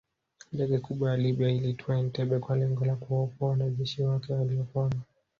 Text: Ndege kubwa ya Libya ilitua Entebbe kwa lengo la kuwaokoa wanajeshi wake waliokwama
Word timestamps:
Ndege 0.51 0.77
kubwa 0.79 1.09
ya 1.11 1.17
Libya 1.23 1.49
ilitua 1.49 1.97
Entebbe 2.01 2.37
kwa 2.43 2.53
lengo 2.59 2.85
la 2.85 2.95
kuwaokoa 2.95 3.49
wanajeshi 3.49 4.03
wake 4.03 4.33
waliokwama 4.33 5.01